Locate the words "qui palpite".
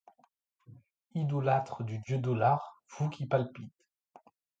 3.07-3.71